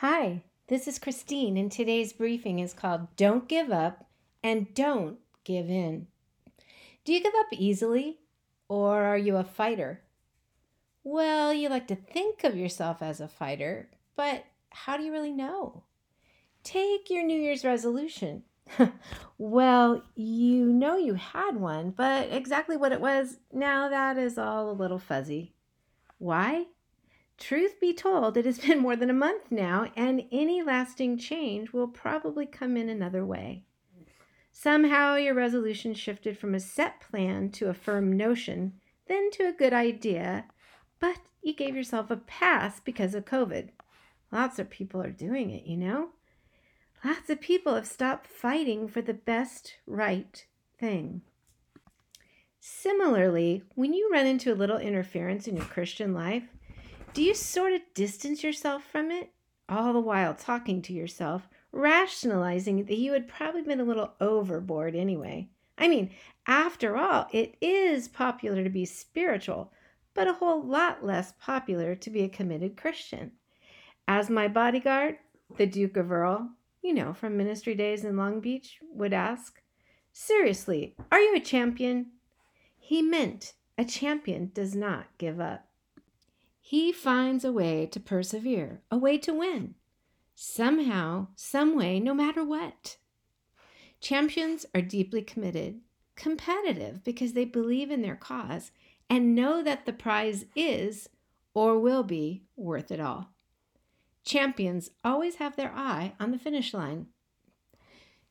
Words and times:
Hi, 0.00 0.42
this 0.66 0.86
is 0.86 0.98
Christine, 0.98 1.56
and 1.56 1.72
today's 1.72 2.12
briefing 2.12 2.58
is 2.58 2.74
called 2.74 3.16
Don't 3.16 3.48
Give 3.48 3.72
Up 3.72 4.04
and 4.44 4.74
Don't 4.74 5.16
Give 5.42 5.70
In. 5.70 6.08
Do 7.06 7.14
you 7.14 7.22
give 7.22 7.32
up 7.34 7.46
easily, 7.50 8.18
or 8.68 9.04
are 9.04 9.16
you 9.16 9.38
a 9.38 9.42
fighter? 9.42 10.02
Well, 11.02 11.54
you 11.54 11.70
like 11.70 11.88
to 11.88 11.96
think 11.96 12.44
of 12.44 12.58
yourself 12.58 13.00
as 13.00 13.22
a 13.22 13.26
fighter, 13.26 13.88
but 14.16 14.44
how 14.68 14.98
do 14.98 15.02
you 15.02 15.10
really 15.10 15.32
know? 15.32 15.84
Take 16.62 17.08
your 17.08 17.24
New 17.24 17.40
Year's 17.40 17.64
resolution. 17.64 18.42
well, 19.38 20.02
you 20.14 20.66
know 20.66 20.98
you 20.98 21.14
had 21.14 21.56
one, 21.56 21.88
but 21.90 22.30
exactly 22.30 22.76
what 22.76 22.92
it 22.92 23.00
was, 23.00 23.38
now 23.50 23.88
that 23.88 24.18
is 24.18 24.36
all 24.36 24.70
a 24.70 24.72
little 24.72 24.98
fuzzy. 24.98 25.54
Why? 26.18 26.66
Truth 27.38 27.80
be 27.80 27.92
told, 27.92 28.36
it 28.36 28.46
has 28.46 28.58
been 28.58 28.78
more 28.78 28.96
than 28.96 29.10
a 29.10 29.14
month 29.14 29.50
now, 29.50 29.90
and 29.94 30.24
any 30.32 30.62
lasting 30.62 31.18
change 31.18 31.72
will 31.72 31.88
probably 31.88 32.46
come 32.46 32.76
in 32.76 32.88
another 32.88 33.24
way. 33.24 33.64
Somehow 34.52 35.16
your 35.16 35.34
resolution 35.34 35.92
shifted 35.92 36.38
from 36.38 36.54
a 36.54 36.60
set 36.60 37.00
plan 37.00 37.50
to 37.50 37.68
a 37.68 37.74
firm 37.74 38.16
notion, 38.16 38.72
then 39.06 39.30
to 39.32 39.44
a 39.44 39.52
good 39.52 39.74
idea, 39.74 40.46
but 40.98 41.18
you 41.42 41.54
gave 41.54 41.76
yourself 41.76 42.10
a 42.10 42.16
pass 42.16 42.80
because 42.80 43.14
of 43.14 43.26
COVID. 43.26 43.68
Lots 44.32 44.58
of 44.58 44.70
people 44.70 45.02
are 45.02 45.10
doing 45.10 45.50
it, 45.50 45.66
you 45.66 45.76
know? 45.76 46.08
Lots 47.04 47.28
of 47.28 47.40
people 47.40 47.74
have 47.74 47.86
stopped 47.86 48.26
fighting 48.26 48.88
for 48.88 49.02
the 49.02 49.14
best 49.14 49.74
right 49.86 50.44
thing. 50.78 51.20
Similarly, 52.58 53.62
when 53.74 53.92
you 53.92 54.08
run 54.10 54.26
into 54.26 54.52
a 54.52 54.56
little 54.56 54.78
interference 54.78 55.46
in 55.46 55.56
your 55.56 55.66
Christian 55.66 56.14
life, 56.14 56.48
do 57.16 57.22
you 57.22 57.32
sort 57.32 57.72
of 57.72 57.80
distance 57.94 58.44
yourself 58.44 58.84
from 58.84 59.10
it, 59.10 59.30
all 59.70 59.94
the 59.94 60.00
while 60.00 60.34
talking 60.34 60.82
to 60.82 60.92
yourself, 60.92 61.48
rationalizing 61.72 62.84
that 62.84 62.98
you 62.98 63.14
had 63.14 63.26
probably 63.26 63.62
been 63.62 63.80
a 63.80 63.84
little 63.84 64.12
overboard 64.20 64.94
anyway? 64.94 65.48
I 65.78 65.88
mean, 65.88 66.10
after 66.46 66.94
all, 66.94 67.26
it 67.32 67.56
is 67.62 68.06
popular 68.06 68.62
to 68.62 68.68
be 68.68 68.84
spiritual, 68.84 69.72
but 70.12 70.28
a 70.28 70.34
whole 70.34 70.62
lot 70.62 71.06
less 71.06 71.32
popular 71.40 71.94
to 71.94 72.10
be 72.10 72.20
a 72.20 72.28
committed 72.28 72.76
Christian. 72.76 73.32
As 74.06 74.28
my 74.28 74.46
bodyguard, 74.46 75.16
the 75.56 75.64
Duke 75.64 75.96
of 75.96 76.12
Earl, 76.12 76.50
you 76.82 76.92
know, 76.92 77.14
from 77.14 77.38
ministry 77.38 77.74
days 77.74 78.04
in 78.04 78.18
Long 78.18 78.40
Beach, 78.40 78.78
would 78.92 79.14
ask, 79.14 79.62
Seriously, 80.12 80.94
are 81.10 81.20
you 81.20 81.34
a 81.34 81.40
champion? 81.40 82.08
He 82.78 83.00
meant 83.00 83.54
a 83.78 83.86
champion 83.86 84.50
does 84.52 84.76
not 84.76 85.06
give 85.16 85.40
up. 85.40 85.66
He 86.68 86.90
finds 86.90 87.44
a 87.44 87.52
way 87.52 87.86
to 87.92 88.00
persevere, 88.00 88.82
a 88.90 88.98
way 88.98 89.18
to 89.18 89.32
win. 89.32 89.76
Somehow, 90.34 91.28
some 91.36 91.76
way, 91.76 92.00
no 92.00 92.12
matter 92.12 92.42
what. 92.42 92.96
Champions 94.00 94.66
are 94.74 94.80
deeply 94.80 95.22
committed, 95.22 95.82
competitive 96.16 97.04
because 97.04 97.34
they 97.34 97.44
believe 97.44 97.92
in 97.92 98.02
their 98.02 98.16
cause 98.16 98.72
and 99.08 99.32
know 99.32 99.62
that 99.62 99.86
the 99.86 99.92
prize 99.92 100.44
is 100.56 101.08
or 101.54 101.78
will 101.78 102.02
be 102.02 102.42
worth 102.56 102.90
it 102.90 102.98
all. 102.98 103.28
Champions 104.24 104.90
always 105.04 105.36
have 105.36 105.54
their 105.54 105.72
eye 105.72 106.14
on 106.18 106.32
the 106.32 106.38
finish 106.38 106.74
line. 106.74 107.06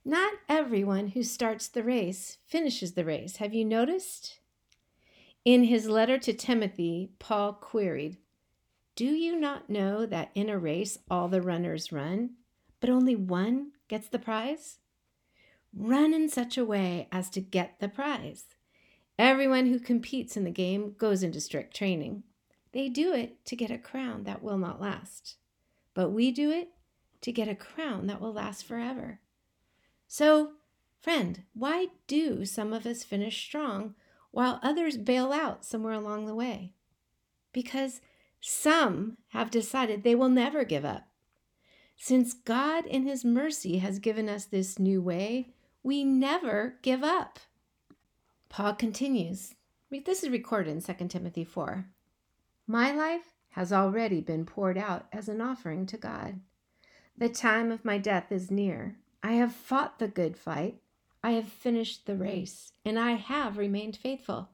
Not 0.03 0.33
everyone 0.49 1.07
who 1.07 1.23
starts 1.23 1.69
the 1.69 1.83
race 1.83 2.39
finishes 2.45 2.95
the 2.95 3.05
race. 3.05 3.37
Have 3.37 3.53
you 3.53 3.63
noticed? 3.63 4.41
In 5.45 5.63
his 5.63 5.87
letter 5.87 6.17
to 6.17 6.33
Timothy, 6.33 7.11
Paul 7.17 7.53
queried, 7.53 8.17
do 8.95 9.05
you 9.05 9.37
not 9.37 9.69
know 9.69 10.05
that 10.05 10.31
in 10.35 10.49
a 10.49 10.57
race 10.57 10.97
all 11.09 11.27
the 11.27 11.41
runners 11.41 11.91
run, 11.91 12.31
but 12.79 12.89
only 12.89 13.15
one 13.15 13.71
gets 13.87 14.07
the 14.07 14.19
prize? 14.19 14.77
Run 15.73 16.13
in 16.13 16.29
such 16.29 16.57
a 16.57 16.63
way 16.63 17.09
as 17.11 17.29
to 17.31 17.41
get 17.41 17.79
the 17.79 17.89
prize. 17.89 18.45
Everyone 19.19 19.65
who 19.65 19.79
competes 19.79 20.37
in 20.37 20.45
the 20.45 20.51
game 20.51 20.95
goes 20.97 21.23
into 21.23 21.41
strict 21.41 21.75
training. 21.75 22.23
They 22.71 22.87
do 22.87 23.13
it 23.13 23.45
to 23.45 23.55
get 23.55 23.71
a 23.71 23.77
crown 23.77 24.23
that 24.23 24.41
will 24.41 24.57
not 24.57 24.81
last. 24.81 25.35
But 25.93 26.11
we 26.11 26.31
do 26.31 26.51
it 26.51 26.69
to 27.21 27.31
get 27.31 27.47
a 27.47 27.55
crown 27.55 28.07
that 28.07 28.21
will 28.21 28.33
last 28.33 28.65
forever. 28.65 29.19
So, 30.07 30.51
friend, 31.01 31.43
why 31.53 31.87
do 32.07 32.45
some 32.45 32.71
of 32.71 32.85
us 32.85 33.03
finish 33.03 33.41
strong 33.41 33.95
while 34.31 34.59
others 34.61 34.97
bail 34.97 35.33
out 35.33 35.65
somewhere 35.65 35.93
along 35.93 36.25
the 36.25 36.35
way? 36.35 36.73
Because 37.51 38.01
some 38.47 39.17
have 39.29 39.49
decided 39.49 40.03
they 40.03 40.13
will 40.13 40.29
never 40.29 40.63
give 40.63 40.85
up. 40.85 41.07
Since 41.97 42.33
God, 42.33 42.85
in 42.85 43.07
His 43.07 43.25
mercy, 43.25 43.79
has 43.79 43.97
given 43.99 44.29
us 44.29 44.45
this 44.45 44.77
new 44.77 45.01
way, 45.01 45.53
we 45.81 46.03
never 46.03 46.75
give 46.81 47.03
up. 47.03 47.39
Paul 48.49 48.73
continues. 48.73 49.55
This 49.89 50.23
is 50.23 50.29
recorded 50.29 50.71
in 50.71 50.81
2 50.81 51.07
Timothy 51.07 51.43
4. 51.43 51.87
My 52.67 52.91
life 52.91 53.33
has 53.51 53.73
already 53.73 54.21
been 54.21 54.45
poured 54.45 54.77
out 54.77 55.07
as 55.11 55.27
an 55.29 55.41
offering 55.41 55.85
to 55.87 55.97
God. 55.97 56.39
The 57.17 57.29
time 57.29 57.71
of 57.71 57.85
my 57.85 57.97
death 57.97 58.31
is 58.31 58.51
near. 58.51 58.97
I 59.23 59.33
have 59.33 59.55
fought 59.55 59.97
the 59.97 60.07
good 60.07 60.37
fight. 60.37 60.81
I 61.23 61.31
have 61.31 61.47
finished 61.47 62.05
the 62.05 62.15
race, 62.15 62.73
and 62.83 62.99
I 62.99 63.13
have 63.13 63.57
remained 63.57 63.97
faithful. 63.97 64.49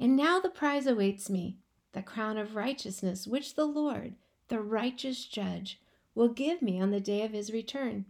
And 0.00 0.16
now 0.16 0.40
the 0.40 0.48
prize 0.48 0.86
awaits 0.86 1.28
me 1.28 1.58
the 1.98 2.04
crown 2.04 2.38
of 2.38 2.54
righteousness, 2.54 3.26
which 3.26 3.56
the 3.56 3.64
Lord, 3.64 4.14
the 4.46 4.60
righteous 4.60 5.24
judge, 5.24 5.80
will 6.14 6.28
give 6.28 6.62
me 6.62 6.80
on 6.80 6.92
the 6.92 7.00
day 7.00 7.22
of 7.22 7.32
his 7.32 7.52
return. 7.52 8.04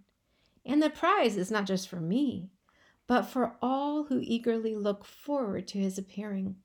And 0.66 0.82
the 0.82 0.90
prize 0.90 1.38
is 1.38 1.50
not 1.50 1.64
just 1.64 1.88
for 1.88 2.00
me, 2.00 2.50
but 3.06 3.22
for 3.22 3.54
all 3.62 4.04
who 4.04 4.20
eagerly 4.22 4.74
look 4.76 5.06
forward 5.06 5.66
to 5.68 5.78
his 5.78 5.96
appearing. 5.96 6.56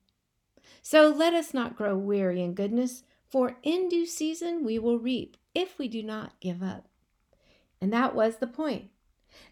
So 0.82 1.08
let 1.08 1.32
us 1.32 1.54
not 1.54 1.76
grow 1.76 1.96
weary 1.96 2.42
in 2.42 2.52
goodness, 2.52 3.04
for 3.26 3.56
in 3.62 3.88
due 3.88 4.04
season 4.04 4.62
we 4.62 4.78
will 4.78 4.98
reap 4.98 5.38
if 5.54 5.78
we 5.78 5.88
do 5.88 6.02
not 6.02 6.38
give 6.40 6.62
up. 6.62 6.88
And 7.80 7.90
that 7.94 8.14
was 8.14 8.36
the 8.36 8.46
point. 8.46 8.90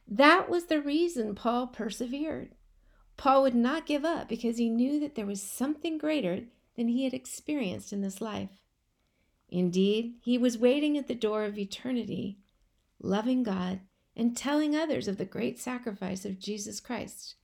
That 0.06 0.50
was 0.50 0.66
the 0.66 0.83
reason 0.83 1.34
Paul 1.34 1.69
persevered. 1.69 2.50
Paul 3.16 3.44
would 3.44 3.54
not 3.54 3.87
give 3.87 4.04
up 4.04 4.28
because 4.28 4.59
he 4.59 4.69
knew 4.69 5.00
that 5.00 5.15
there 5.15 5.25
was 5.25 5.43
something 5.43 5.97
greater 5.97 6.43
than 6.77 6.88
he 6.88 7.05
had 7.05 7.15
experienced 7.15 7.93
in 7.93 8.00
this 8.00 8.21
life. 8.21 8.62
Indeed, 9.49 10.15
he 10.22 10.38
was 10.38 10.56
waiting 10.56 10.97
at 10.97 11.09
the 11.09 11.15
door 11.15 11.44
of 11.44 11.59
eternity, 11.59 12.38
loving 13.00 13.43
God 13.43 13.81
and 14.16 14.37
telling 14.37 14.75
others 14.75 15.09
of 15.09 15.19
the 15.19 15.25
great 15.25 15.59
sacrifice 15.59 16.25
of 16.25 16.38
Jesus 16.38 16.81
Christ, 16.81 17.37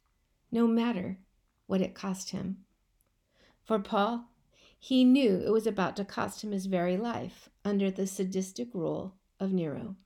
no 0.50 0.66
matter 0.66 1.18
what 1.66 1.80
it 1.80 1.94
cost 1.94 2.30
him. 2.30 2.58
For 3.64 3.78
Paul, 3.78 4.24
he 4.78 5.04
knew 5.04 5.42
it 5.44 5.50
was 5.50 5.66
about 5.66 5.96
to 5.96 6.04
cost 6.04 6.42
him 6.42 6.52
his 6.52 6.66
very 6.66 6.96
life 6.96 7.50
under 7.64 7.90
the 7.90 8.06
sadistic 8.06 8.68
rule 8.72 9.16
of 9.38 9.52
Nero. 9.52 9.96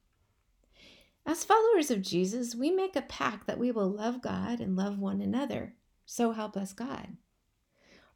As 1.25 1.45
followers 1.45 1.91
of 1.91 2.03
Jesus, 2.03 2.55
we 2.55 2.71
make 2.71 2.97
a 2.97 3.03
pact 3.03 3.47
that 3.47 3.59
we 3.59 3.71
will 3.71 3.89
love 3.89 4.21
God 4.21 4.61
and 4.61 4.75
love 4.75 4.99
one 4.99 5.21
another. 5.21 5.75
So 6.05 6.33
help 6.33 6.57
us 6.57 6.73
God. 6.73 7.17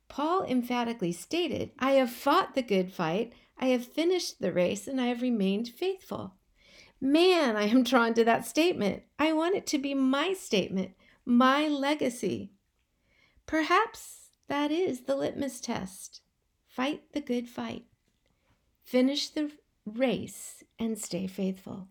Paul 0.08 0.44
emphatically 0.44 1.12
stated, 1.12 1.72
I 1.78 1.92
have 1.92 2.10
fought 2.10 2.54
the 2.54 2.62
good 2.62 2.92
fight, 2.92 3.32
I 3.58 3.66
have 3.66 3.84
finished 3.84 4.40
the 4.40 4.52
race, 4.52 4.86
and 4.86 5.00
I 5.00 5.06
have 5.06 5.22
remained 5.22 5.68
faithful. 5.68 6.34
Man, 7.00 7.56
I 7.56 7.64
am 7.64 7.82
drawn 7.82 8.14
to 8.14 8.24
that 8.24 8.46
statement. 8.46 9.02
I 9.18 9.32
want 9.32 9.56
it 9.56 9.66
to 9.68 9.78
be 9.78 9.94
my 9.94 10.32
statement, 10.32 10.92
my 11.24 11.68
legacy. 11.68 12.52
Perhaps 13.46 14.30
that 14.48 14.70
is 14.70 15.02
the 15.02 15.16
litmus 15.16 15.60
test. 15.60 16.22
Fight 16.66 17.02
the 17.12 17.20
good 17.20 17.48
fight. 17.48 17.84
Finish 18.82 19.28
the 19.30 19.50
race 19.84 20.62
and 20.78 20.98
stay 20.98 21.26
faithful. 21.26 21.88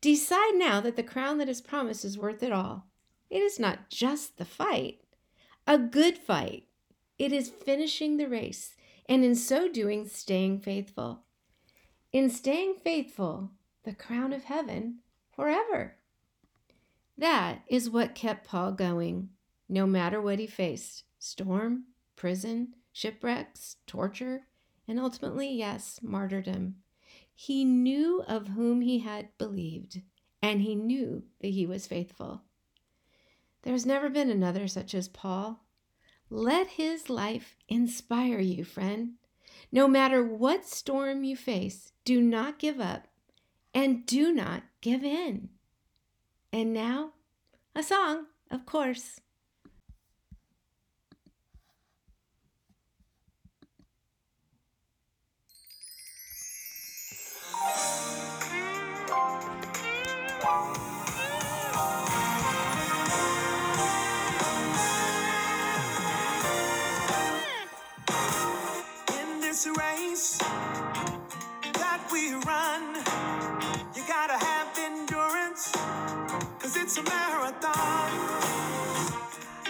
Decide 0.00 0.54
now 0.54 0.80
that 0.80 0.96
the 0.96 1.02
crown 1.02 1.38
that 1.38 1.48
is 1.48 1.60
promised 1.60 2.04
is 2.04 2.18
worth 2.18 2.42
it 2.42 2.52
all. 2.52 2.86
It 3.28 3.42
is 3.42 3.58
not 3.58 3.90
just 3.90 4.38
the 4.38 4.44
fight, 4.44 5.00
a 5.66 5.78
good 5.78 6.16
fight 6.16 6.65
it 7.18 7.32
is 7.32 7.48
finishing 7.48 8.16
the 8.16 8.28
race, 8.28 8.74
and 9.08 9.24
in 9.24 9.34
so 9.34 9.68
doing, 9.68 10.06
staying 10.06 10.60
faithful. 10.60 11.22
In 12.12 12.30
staying 12.30 12.76
faithful, 12.82 13.50
the 13.84 13.94
crown 13.94 14.32
of 14.32 14.44
heaven 14.44 14.98
forever. 15.34 15.96
That 17.18 17.62
is 17.68 17.88
what 17.88 18.14
kept 18.14 18.46
Paul 18.46 18.72
going, 18.72 19.30
no 19.68 19.86
matter 19.86 20.20
what 20.20 20.38
he 20.38 20.46
faced 20.46 21.04
storm, 21.18 21.84
prison, 22.14 22.74
shipwrecks, 22.92 23.76
torture, 23.86 24.46
and 24.88 25.00
ultimately, 25.00 25.50
yes, 25.50 26.00
martyrdom. 26.02 26.76
He 27.34 27.64
knew 27.64 28.22
of 28.26 28.48
whom 28.48 28.80
he 28.80 29.00
had 29.00 29.36
believed, 29.38 30.00
and 30.40 30.62
he 30.62 30.74
knew 30.74 31.24
that 31.40 31.48
he 31.48 31.66
was 31.66 31.86
faithful. 31.86 32.42
There 33.62 33.72
has 33.72 33.84
never 33.84 34.08
been 34.08 34.30
another 34.30 34.68
such 34.68 34.94
as 34.94 35.08
Paul. 35.08 35.65
Let 36.30 36.68
His 36.68 37.08
life 37.08 37.56
inspire 37.68 38.40
you, 38.40 38.64
friend. 38.64 39.14
No 39.70 39.88
matter 39.88 40.24
what 40.24 40.66
storm 40.66 41.24
you 41.24 41.36
face, 41.36 41.92
do 42.04 42.20
not 42.20 42.58
give 42.58 42.80
up 42.80 43.08
and 43.74 44.06
do 44.06 44.32
not 44.32 44.62
give 44.80 45.04
in. 45.04 45.50
And 46.52 46.72
now, 46.72 47.12
a 47.74 47.82
song, 47.82 48.26
of 48.50 48.64
course. 48.64 49.20
race 69.96 70.38
that 71.72 72.00
we 72.12 72.34
run. 72.44 72.96
You 73.94 74.02
gotta 74.06 74.38
have 74.44 74.68
endurance, 74.78 75.72
cause 76.58 76.76
it's 76.76 76.98
a 76.98 77.02
marathon. 77.02 78.10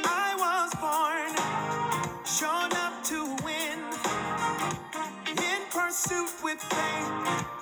I 0.05 0.29
was 0.45 0.71
born, 0.85 1.33
shown 2.25 2.73
up 2.85 3.03
to 3.05 3.37
win, 3.45 3.79
in 5.45 5.61
pursuit 5.71 6.33
with 6.43 6.61
faith. 6.61 7.56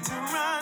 to 0.00 0.12
run. 0.32 0.57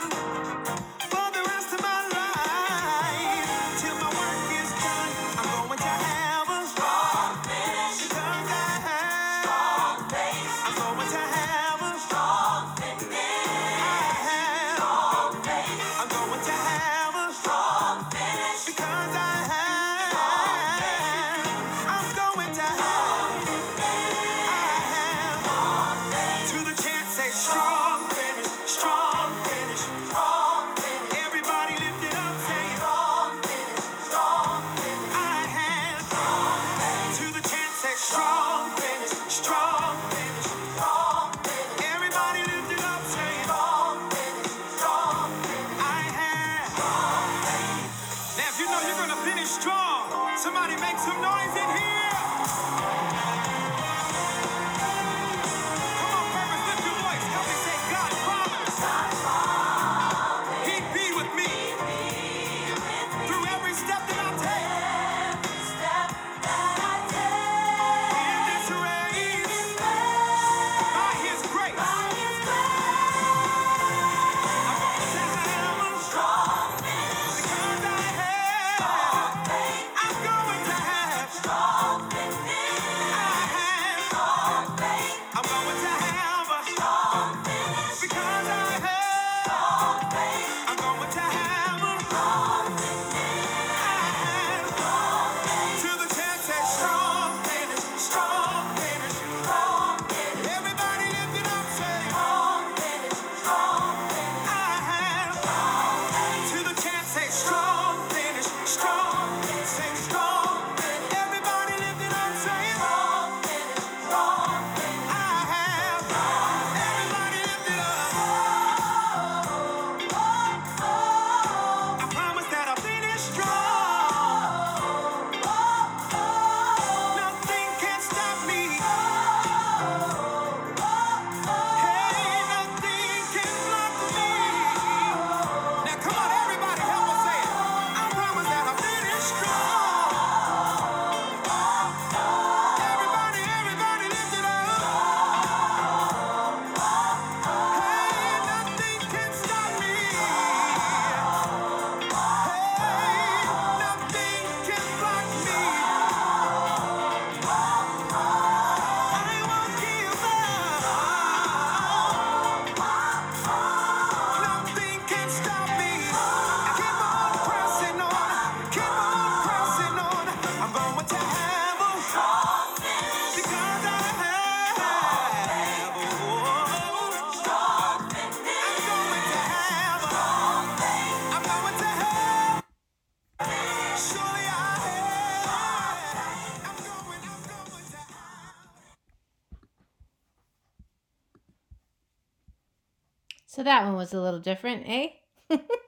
So 193.57 193.63
that 193.63 193.85
one 193.87 193.97
was 193.97 194.13
a 194.13 194.21
little 194.21 194.39
different, 194.39 194.85
eh? 194.87 195.09